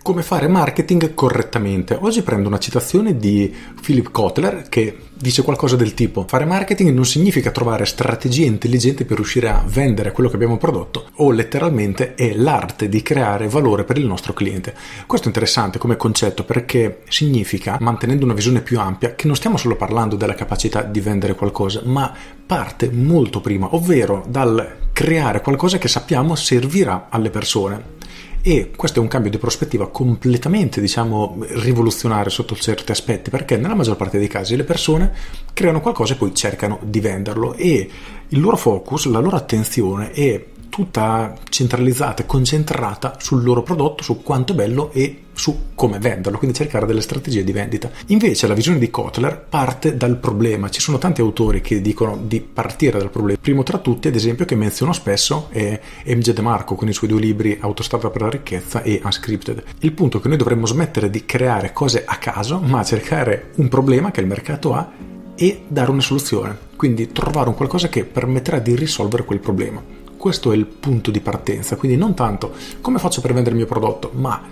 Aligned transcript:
Come 0.00 0.22
fare 0.22 0.48
marketing 0.48 1.12
correttamente? 1.12 1.98
Oggi 2.00 2.22
prendo 2.22 2.48
una 2.48 2.58
citazione 2.58 3.18
di 3.18 3.54
Philip 3.82 4.10
Kotler 4.10 4.66
che 4.70 4.96
dice 5.12 5.42
qualcosa 5.42 5.76
del 5.76 5.92
tipo 5.92 6.24
fare 6.26 6.46
marketing 6.46 6.94
non 6.94 7.04
significa 7.04 7.50
trovare 7.50 7.84
strategie 7.84 8.44
intelligenti 8.44 9.04
per 9.04 9.16
riuscire 9.16 9.48
a 9.50 9.62
vendere 9.66 10.12
quello 10.12 10.30
che 10.30 10.36
abbiamo 10.36 10.56
prodotto 10.56 11.08
o 11.16 11.30
letteralmente 11.30 12.14
è 12.14 12.32
l'arte 12.32 12.88
di 12.88 13.02
creare 13.02 13.48
valore 13.48 13.84
per 13.84 13.98
il 13.98 14.06
nostro 14.06 14.32
cliente. 14.32 14.74
Questo 15.06 15.26
è 15.26 15.30
interessante 15.30 15.78
come 15.78 15.96
concetto 15.96 16.44
perché 16.44 17.02
significa, 17.08 17.76
mantenendo 17.80 18.24
una 18.24 18.34
visione 18.34 18.62
più 18.62 18.78
ampia, 18.78 19.14
che 19.14 19.26
non 19.26 19.36
stiamo 19.36 19.58
solo 19.58 19.76
parlando 19.76 20.16
della 20.16 20.34
capacità 20.34 20.82
di 20.82 21.00
vendere 21.00 21.34
qualcosa, 21.34 21.82
ma 21.84 22.14
parte 22.46 22.88
molto 22.90 23.42
prima, 23.42 23.74
ovvero 23.74 24.24
dal 24.26 24.76
creare 24.92 25.42
qualcosa 25.42 25.76
che 25.76 25.88
sappiamo 25.88 26.34
servirà 26.34 27.08
alle 27.10 27.30
persone 27.30 27.96
e 28.42 28.70
questo 28.76 28.98
è 28.98 29.02
un 29.02 29.08
cambio 29.08 29.30
di 29.30 29.38
prospettiva 29.38 29.88
completamente 29.88 30.80
diciamo 30.80 31.38
rivoluzionario 31.40 32.30
sotto 32.30 32.54
certi 32.54 32.92
aspetti 32.92 33.30
perché 33.30 33.56
nella 33.56 33.74
maggior 33.74 33.96
parte 33.96 34.18
dei 34.18 34.28
casi 34.28 34.56
le 34.56 34.64
persone 34.64 35.12
creano 35.52 35.80
qualcosa 35.80 36.14
e 36.14 36.16
poi 36.16 36.34
cercano 36.34 36.78
di 36.82 37.00
venderlo 37.00 37.54
e 37.54 37.90
il 38.28 38.40
loro 38.40 38.56
focus, 38.56 39.06
la 39.06 39.20
loro 39.20 39.36
attenzione 39.36 40.10
è 40.10 40.44
tutta 40.68 41.34
centralizzata 41.48 42.22
e 42.22 42.26
concentrata 42.26 43.16
sul 43.18 43.42
loro 43.42 43.62
prodotto, 43.62 44.02
su 44.02 44.22
quanto 44.22 44.52
è 44.52 44.56
bello 44.56 44.90
e 44.92 45.22
su 45.38 45.66
come 45.74 45.98
venderlo, 45.98 46.36
quindi 46.36 46.56
cercare 46.56 46.84
delle 46.84 47.00
strategie 47.00 47.44
di 47.44 47.52
vendita. 47.52 47.90
Invece 48.06 48.48
la 48.48 48.54
visione 48.54 48.78
di 48.78 48.90
Kotler 48.90 49.46
parte 49.48 49.96
dal 49.96 50.16
problema. 50.16 50.68
Ci 50.68 50.80
sono 50.80 50.98
tanti 50.98 51.20
autori 51.20 51.60
che 51.60 51.80
dicono 51.80 52.18
di 52.20 52.40
partire 52.40 52.98
dal 52.98 53.10
problema. 53.10 53.38
Primo 53.40 53.62
tra 53.62 53.78
tutti, 53.78 54.08
ad 54.08 54.16
esempio, 54.16 54.44
che 54.44 54.56
menziono 54.56 54.92
spesso 54.92 55.46
è 55.50 55.80
MJ 56.06 56.32
DeMarco 56.32 56.74
con 56.74 56.88
i 56.88 56.92
suoi 56.92 57.08
due 57.08 57.20
libri 57.20 57.56
Autostrada 57.60 58.10
per 58.10 58.22
la 58.22 58.30
ricchezza 58.30 58.82
e 58.82 59.00
Unscripted. 59.02 59.62
Il 59.80 59.92
punto 59.92 60.18
è 60.18 60.20
che 60.20 60.28
noi 60.28 60.36
dovremmo 60.36 60.66
smettere 60.66 61.08
di 61.08 61.24
creare 61.24 61.72
cose 61.72 62.02
a 62.04 62.16
caso, 62.16 62.58
ma 62.58 62.82
cercare 62.82 63.50
un 63.56 63.68
problema 63.68 64.10
che 64.10 64.20
il 64.20 64.26
mercato 64.26 64.74
ha 64.74 64.90
e 65.36 65.62
dare 65.68 65.92
una 65.92 66.00
soluzione. 66.00 66.56
Quindi 66.74 67.12
trovare 67.12 67.48
un 67.48 67.54
qualcosa 67.54 67.88
che 67.88 68.04
permetterà 68.04 68.58
di 68.58 68.74
risolvere 68.74 69.24
quel 69.24 69.38
problema. 69.38 69.80
Questo 70.18 70.50
è 70.50 70.56
il 70.56 70.66
punto 70.66 71.12
di 71.12 71.20
partenza, 71.20 71.76
quindi 71.76 71.96
non 71.96 72.12
tanto 72.12 72.52
come 72.80 72.98
faccio 72.98 73.20
per 73.20 73.32
vendere 73.32 73.54
il 73.54 73.60
mio 73.62 73.68
prodotto, 73.68 74.10
ma 74.14 74.42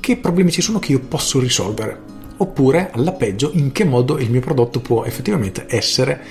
che 0.00 0.16
problemi 0.16 0.50
ci 0.50 0.62
sono 0.62 0.78
che 0.78 0.92
io 0.92 1.00
posso 1.00 1.38
risolvere. 1.38 2.00
Oppure, 2.38 2.90
alla 2.90 3.12
peggio, 3.12 3.50
in 3.52 3.70
che 3.70 3.84
modo 3.84 4.16
il 4.16 4.30
mio 4.30 4.40
prodotto 4.40 4.80
può 4.80 5.04
effettivamente 5.04 5.66
essere 5.68 6.24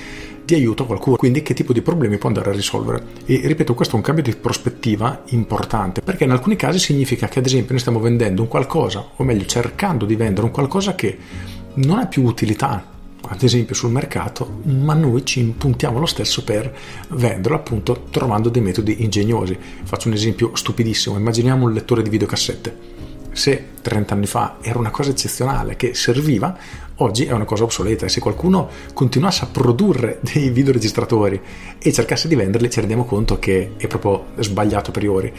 di 0.44 0.56
aiuto 0.56 0.82
a 0.82 0.86
qualcuno, 0.88 1.17
quindi 1.17 1.44
che 1.44 1.54
tipo 1.54 1.72
di 1.72 1.84
problemi 1.84 2.17
può 2.17 2.30
andare 2.30 2.50
a 2.50 2.54
risolvere. 2.54 3.04
E 3.26 3.42
ripeto, 3.44 3.76
questo 3.76 3.94
è 3.94 3.98
un 3.98 4.04
cambio 4.04 4.23
di 4.23 4.36
prospettiva 4.36 5.22
importante, 5.28 6.02
perché 6.02 6.23
in 6.23 6.32
alcuni 6.32 6.56
casi 6.56 6.80
significa 6.80 7.28
che 7.28 7.38
ad 7.38 7.45
esempio 7.45 7.73
noi 7.73 7.80
stiamo 7.80 8.00
vendendo 8.00 8.42
un 8.42 8.48
qualcosa, 8.48 9.12
o 9.17 9.23
meglio 9.23 9.45
cercando 9.45 10.06
di 10.06 10.16
vendere 10.16 10.48
un 10.48 10.52
qualcosa 10.52 10.95
che 10.95 11.16
non 11.76 12.00
ha 12.00 12.08
più 12.08 12.23
utilità 12.23 12.98
ad 13.32 13.44
esempio 13.44 13.76
sul 13.76 13.92
mercato, 13.92 14.62
ma 14.64 14.96
noi 14.96 15.24
ci 15.24 15.40
impuntiamo 15.40 16.00
lo 16.00 16.08
stesso 16.08 16.44
per 16.44 16.76
venderlo 17.10 17.56
appunto 17.56 18.06
trovando 18.10 18.50
dei 18.50 18.62
metodi 18.62 19.04
ingegnosi. 19.04 19.58
Faccio 19.84 20.08
un 20.08 20.16
esempio 20.16 20.56
stupidissimo, 20.56 21.16
immaginiamo 21.16 21.66
un 21.66 21.74
lettore 21.74 22.02
di 22.02 22.10
videocassette. 22.10 22.98
Se 23.32 23.66
30 23.82 24.14
anni 24.16 24.26
fa 24.26 24.58
era 24.62 24.80
una 24.80 24.90
cosa 24.90 25.12
eccezionale 25.12 25.76
che 25.76 25.94
serviva, 25.94 26.58
oggi 26.96 27.26
è 27.26 27.32
una 27.32 27.46
cosa 27.46 27.64
obsoleta 27.64 28.08
e 28.08 28.10
se 28.10 28.20
qualcuno 28.20 28.68
continuasse 28.94 29.44
a 29.44 29.48
produrre 29.48 30.20
dei 30.34 30.50
videoregistratori 30.50 31.40
e 31.78 31.94
cercasse 31.94 32.28
di 32.28 32.36
venderli 32.36 32.70
ci 32.70 32.80
rendiamo 32.80 33.06
conto 33.06 33.38
che 33.38 33.74
è 33.78 33.86
proprio 33.86 34.26
sbagliato 34.40 34.90
a 34.90 34.94
priori 34.94 35.34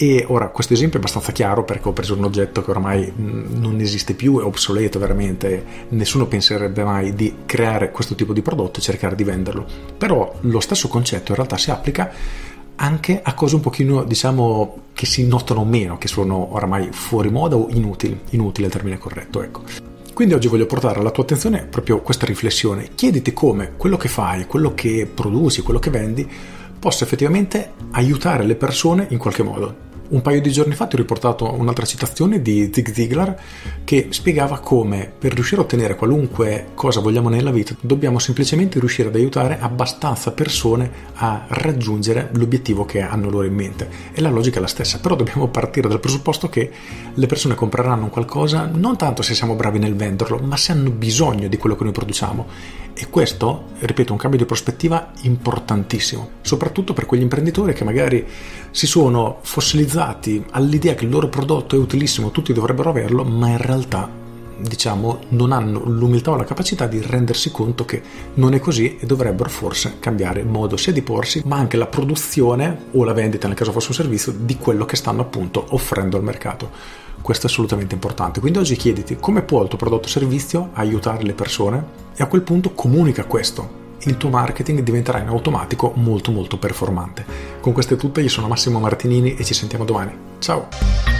e 0.00 0.24
ora 0.28 0.46
questo 0.50 0.74
esempio 0.74 0.98
è 0.98 1.02
abbastanza 1.02 1.32
chiaro 1.32 1.64
perché 1.64 1.88
ho 1.88 1.92
preso 1.92 2.14
un 2.14 2.22
oggetto 2.22 2.62
che 2.62 2.70
ormai 2.70 3.12
mm, 3.12 3.60
non 3.60 3.80
esiste 3.80 4.14
più, 4.14 4.38
è 4.38 4.44
obsoleto 4.44 5.00
veramente, 5.00 5.64
nessuno 5.88 6.26
penserebbe 6.26 6.84
mai 6.84 7.16
di 7.16 7.38
creare 7.44 7.90
questo 7.90 8.14
tipo 8.14 8.32
di 8.32 8.40
prodotto 8.40 8.78
e 8.78 8.82
cercare 8.82 9.16
di 9.16 9.24
venderlo. 9.24 9.66
Però 9.98 10.36
lo 10.42 10.60
stesso 10.60 10.86
concetto 10.86 11.32
in 11.32 11.36
realtà 11.36 11.56
si 11.56 11.72
applica 11.72 12.12
anche 12.76 13.20
a 13.20 13.34
cose 13.34 13.56
un 13.56 13.60
pochino, 13.60 14.04
diciamo, 14.04 14.82
che 14.92 15.04
si 15.04 15.26
notano 15.26 15.64
meno, 15.64 15.98
che 15.98 16.06
sono 16.06 16.54
oramai 16.54 16.90
fuori 16.92 17.28
moda 17.28 17.56
o 17.56 17.66
inutili, 17.70 18.20
inutile 18.30 18.66
è 18.66 18.68
il 18.68 18.74
termine 18.76 18.98
corretto, 18.98 19.42
ecco. 19.42 19.62
Quindi 20.14 20.34
oggi 20.34 20.46
voglio 20.46 20.66
portare 20.66 21.00
alla 21.00 21.10
tua 21.10 21.24
attenzione 21.24 21.64
proprio 21.64 22.02
questa 22.02 22.24
riflessione. 22.24 22.90
Chiediti 22.94 23.32
come 23.32 23.72
quello 23.76 23.96
che 23.96 24.08
fai, 24.08 24.46
quello 24.46 24.74
che 24.74 25.10
produci, 25.12 25.62
quello 25.62 25.80
che 25.80 25.90
vendi 25.90 26.28
possa 26.78 27.02
effettivamente 27.02 27.72
aiutare 27.90 28.44
le 28.44 28.54
persone 28.54 29.08
in 29.10 29.18
qualche 29.18 29.42
modo. 29.42 29.86
Un 30.10 30.22
paio 30.22 30.40
di 30.40 30.50
giorni 30.50 30.74
fa 30.74 30.86
ti 30.86 30.94
ho 30.94 30.98
riportato 30.98 31.52
un'altra 31.52 31.84
citazione 31.84 32.40
di 32.40 32.70
Zig 32.72 32.92
Ziglar 32.94 33.38
che 33.84 34.06
spiegava 34.08 34.58
come 34.58 35.12
per 35.18 35.34
riuscire 35.34 35.60
a 35.60 35.64
ottenere 35.64 35.96
qualunque 35.96 36.68
cosa 36.72 37.00
vogliamo 37.00 37.28
nella 37.28 37.50
vita 37.50 37.76
dobbiamo 37.82 38.18
semplicemente 38.18 38.78
riuscire 38.78 39.08
ad 39.08 39.14
aiutare 39.16 39.58
abbastanza 39.60 40.32
persone 40.32 40.90
a 41.16 41.44
raggiungere 41.48 42.30
l'obiettivo 42.32 42.86
che 42.86 43.02
hanno 43.02 43.28
loro 43.28 43.44
in 43.44 43.54
mente. 43.54 43.90
E 44.14 44.22
la 44.22 44.30
logica 44.30 44.56
è 44.56 44.60
la 44.62 44.66
stessa, 44.66 44.98
però 44.98 45.14
dobbiamo 45.14 45.48
partire 45.48 45.88
dal 45.88 46.00
presupposto 46.00 46.48
che 46.48 46.70
le 47.12 47.26
persone 47.26 47.54
compreranno 47.54 48.08
qualcosa 48.08 48.66
non 48.72 48.96
tanto 48.96 49.20
se 49.20 49.34
siamo 49.34 49.56
bravi 49.56 49.78
nel 49.78 49.94
venderlo, 49.94 50.38
ma 50.38 50.56
se 50.56 50.72
hanno 50.72 50.90
bisogno 50.90 51.48
di 51.48 51.58
quello 51.58 51.76
che 51.76 51.84
noi 51.84 51.92
produciamo. 51.92 52.46
E 53.00 53.10
questo, 53.10 53.66
ripeto, 53.78 54.08
è 54.08 54.10
un 54.10 54.18
cambio 54.18 54.40
di 54.40 54.44
prospettiva 54.44 55.12
importantissimo, 55.20 56.30
soprattutto 56.40 56.94
per 56.94 57.06
quegli 57.06 57.22
imprenditori 57.22 57.72
che 57.72 57.84
magari 57.84 58.26
si 58.72 58.88
sono 58.88 59.38
fossilizzati 59.42 60.44
all'idea 60.50 60.96
che 60.96 61.04
il 61.04 61.10
loro 61.12 61.28
prodotto 61.28 61.76
è 61.76 61.78
utilissimo, 61.78 62.32
tutti 62.32 62.52
dovrebbero 62.52 62.90
averlo, 62.90 63.22
ma 63.22 63.50
in 63.50 63.58
realtà 63.58 64.17
diciamo 64.58 65.20
non 65.30 65.52
hanno 65.52 65.84
l'umiltà 65.84 66.32
o 66.32 66.36
la 66.36 66.44
capacità 66.44 66.86
di 66.86 67.00
rendersi 67.00 67.50
conto 67.50 67.84
che 67.84 68.02
non 68.34 68.54
è 68.54 68.60
così 68.60 68.96
e 68.98 69.06
dovrebbero 69.06 69.48
forse 69.48 69.96
cambiare 69.98 70.42
modo 70.42 70.76
sia 70.76 70.92
di 70.92 71.02
porsi 71.02 71.42
ma 71.44 71.56
anche 71.56 71.76
la 71.76 71.86
produzione 71.86 72.86
o 72.92 73.04
la 73.04 73.12
vendita 73.12 73.46
nel 73.46 73.56
caso 73.56 73.72
fosse 73.72 73.88
un 73.88 73.94
servizio 73.94 74.32
di 74.36 74.56
quello 74.56 74.84
che 74.84 74.96
stanno 74.96 75.22
appunto 75.22 75.64
offrendo 75.70 76.16
al 76.16 76.24
mercato 76.24 76.70
questo 77.20 77.46
è 77.46 77.50
assolutamente 77.50 77.94
importante 77.94 78.40
quindi 78.40 78.58
oggi 78.58 78.76
chiediti 78.76 79.16
come 79.18 79.42
può 79.42 79.62
il 79.62 79.68
tuo 79.68 79.78
prodotto 79.78 80.06
o 80.06 80.10
servizio 80.10 80.70
aiutare 80.74 81.22
le 81.22 81.34
persone 81.34 81.84
e 82.14 82.22
a 82.22 82.26
quel 82.26 82.42
punto 82.42 82.72
comunica 82.72 83.24
questo 83.24 83.86
il 84.04 84.16
tuo 84.16 84.30
marketing 84.30 84.80
diventerà 84.80 85.18
in 85.18 85.28
automatico 85.28 85.92
molto 85.96 86.30
molto 86.30 86.56
performante. 86.56 87.24
Con 87.60 87.72
questo 87.72 87.94
è 87.94 87.96
tutto, 87.96 88.20
io 88.20 88.28
sono 88.28 88.46
Massimo 88.46 88.78
Martinini 88.78 89.34
e 89.34 89.44
ci 89.44 89.54
sentiamo 89.54 89.84
domani. 89.84 90.16
Ciao! 90.38 91.17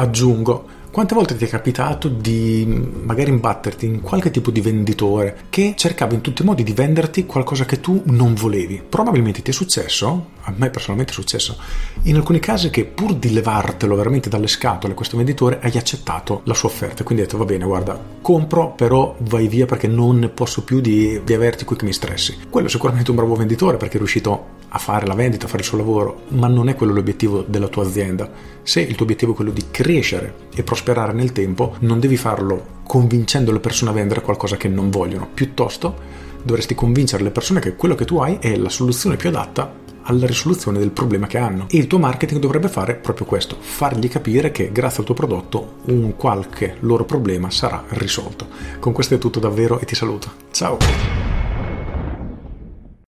Aggiungo 0.00 0.64
quante 0.90 1.14
volte 1.14 1.36
ti 1.36 1.44
è 1.44 1.48
capitato 1.48 2.08
di 2.08 2.66
magari 3.02 3.30
imbatterti 3.30 3.86
in 3.86 4.00
qualche 4.00 4.30
tipo 4.30 4.50
di 4.50 4.60
venditore 4.60 5.44
che 5.48 5.74
cercava 5.76 6.14
in 6.14 6.20
tutti 6.20 6.42
i 6.42 6.44
modi 6.44 6.64
di 6.64 6.72
venderti 6.72 7.26
qualcosa 7.26 7.64
che 7.64 7.80
tu 7.80 8.02
non 8.06 8.34
volevi? 8.34 8.82
Probabilmente 8.88 9.40
ti 9.40 9.50
è 9.50 9.54
successo, 9.54 10.30
a 10.42 10.52
me 10.56 10.68
personalmente 10.70 11.12
è 11.12 11.14
successo, 11.14 11.56
in 12.02 12.16
alcuni 12.16 12.40
casi 12.40 12.70
che 12.70 12.84
pur 12.84 13.14
di 13.14 13.32
levartelo 13.32 13.94
veramente 13.94 14.28
dalle 14.28 14.48
scatole 14.48 14.94
questo 14.94 15.16
venditore 15.16 15.60
hai 15.62 15.76
accettato 15.76 16.40
la 16.44 16.54
sua 16.54 16.68
offerta, 16.68 17.04
quindi 17.04 17.22
hai 17.22 17.28
detto 17.28 17.38
va 17.38 17.48
bene 17.48 17.64
guarda 17.64 18.18
compro 18.20 18.72
però 18.72 19.14
vai 19.20 19.48
via 19.48 19.66
perché 19.66 19.86
non 19.86 20.18
ne 20.18 20.28
posso 20.28 20.62
più 20.62 20.80
di, 20.80 21.20
di 21.24 21.34
averti 21.34 21.64
qui 21.64 21.76
che 21.76 21.84
mi 21.84 21.92
stressi. 21.92 22.36
Quello 22.48 22.66
è 22.66 22.70
sicuramente 22.70 23.10
un 23.10 23.16
bravo 23.16 23.34
venditore 23.34 23.76
perché 23.76 23.94
è 23.94 23.98
riuscito 23.98 24.58
a 24.72 24.78
fare 24.78 25.06
la 25.06 25.14
vendita, 25.14 25.46
a 25.46 25.48
fare 25.48 25.62
il 25.62 25.68
suo 25.68 25.78
lavoro, 25.78 26.22
ma 26.28 26.46
non 26.46 26.68
è 26.68 26.74
quello 26.74 26.92
l'obiettivo 26.92 27.44
della 27.46 27.68
tua 27.68 27.84
azienda. 27.84 28.30
Se 28.62 28.80
il 28.80 28.94
tuo 28.94 29.04
obiettivo 29.04 29.32
è 29.32 29.34
quello 29.34 29.50
di 29.50 29.64
crescere 29.70 30.34
e 30.54 30.62
prosperare 30.80 31.12
nel 31.12 31.32
tempo, 31.32 31.76
non 31.80 32.00
devi 32.00 32.16
farlo 32.16 32.78
convincendo 32.84 33.52
le 33.52 33.60
persone 33.60 33.90
a 33.90 33.94
vendere 33.94 34.22
qualcosa 34.22 34.56
che 34.56 34.68
non 34.68 34.88
vogliono, 34.88 35.28
piuttosto 35.32 36.18
dovresti 36.42 36.74
convincere 36.74 37.22
le 37.22 37.30
persone 37.30 37.60
che 37.60 37.76
quello 37.76 37.94
che 37.94 38.06
tu 38.06 38.16
hai 38.16 38.38
è 38.40 38.56
la 38.56 38.70
soluzione 38.70 39.16
più 39.16 39.28
adatta 39.28 39.76
alla 40.04 40.26
risoluzione 40.26 40.78
del 40.78 40.90
problema 40.90 41.26
che 41.26 41.36
hanno. 41.36 41.66
E 41.68 41.76
il 41.76 41.86
tuo 41.86 41.98
marketing 41.98 42.40
dovrebbe 42.40 42.68
fare 42.68 42.94
proprio 42.94 43.26
questo, 43.26 43.56
fargli 43.60 44.08
capire 44.08 44.50
che 44.50 44.72
grazie 44.72 45.00
al 45.00 45.04
tuo 45.04 45.14
prodotto 45.14 45.74
un 45.84 46.16
qualche 46.16 46.76
loro 46.80 47.04
problema 47.04 47.50
sarà 47.50 47.84
risolto. 47.88 48.46
Con 48.78 48.94
questo 48.94 49.14
è 49.14 49.18
tutto 49.18 49.38
davvero 49.38 49.78
e 49.80 49.84
ti 49.84 49.94
saluto. 49.94 50.32
Ciao! 50.50 51.29